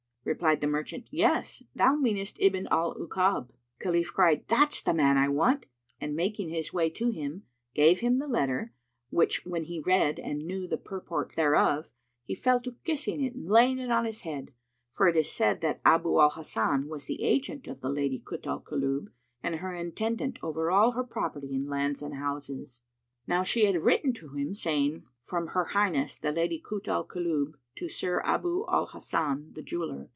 [0.23, 5.27] Replied the merchant, "Yes, thou meanest Ibn al Ukab." Khalif cried, "That's the man I
[5.27, 5.65] want,"
[5.99, 8.71] and making his way to him, gave him the letter,
[9.09, 11.91] which when he read and knew the purport thereof,
[12.23, 14.53] he fell to kissing it and laying it on his head;
[14.91, 18.45] for it is said that Abu al Hasan was the agent of the Lady Kut
[18.45, 19.07] al Kulub
[19.41, 22.81] and her intendant over all her property in lands and houses.
[23.25, 27.55] Now she had written to him, saying, "From Her Highness the Lady Kut al Kulub
[27.77, 30.09] to Sir Abu al Hasan the jeweller.